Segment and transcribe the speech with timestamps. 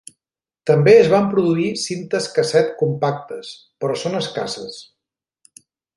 [0.69, 3.53] També es van produir cintes casset compactes,
[3.85, 4.81] però són escasses.